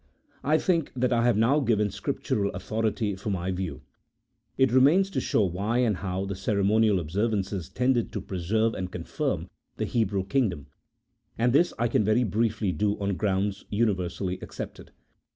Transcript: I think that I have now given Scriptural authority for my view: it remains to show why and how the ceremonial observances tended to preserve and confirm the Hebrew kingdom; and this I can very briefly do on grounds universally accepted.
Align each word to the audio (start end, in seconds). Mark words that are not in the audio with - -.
I 0.43 0.57
think 0.57 0.91
that 0.95 1.13
I 1.13 1.23
have 1.25 1.37
now 1.37 1.59
given 1.59 1.91
Scriptural 1.91 2.49
authority 2.55 3.15
for 3.15 3.29
my 3.29 3.51
view: 3.51 3.83
it 4.57 4.71
remains 4.71 5.11
to 5.11 5.21
show 5.21 5.43
why 5.45 5.77
and 5.77 5.97
how 5.97 6.25
the 6.25 6.33
ceremonial 6.35 6.99
observances 6.99 7.69
tended 7.69 8.11
to 8.13 8.19
preserve 8.21 8.73
and 8.73 8.91
confirm 8.91 9.47
the 9.77 9.85
Hebrew 9.85 10.25
kingdom; 10.25 10.65
and 11.37 11.53
this 11.53 11.71
I 11.77 11.87
can 11.87 12.03
very 12.03 12.23
briefly 12.23 12.71
do 12.71 12.99
on 12.99 13.15
grounds 13.15 13.63
universally 13.69 14.39
accepted. 14.41 14.89